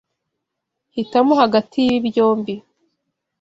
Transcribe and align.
Hitamo 0.95 1.33
hagati 1.41 1.75
yibi 1.85 2.07
byombi. 2.13 2.55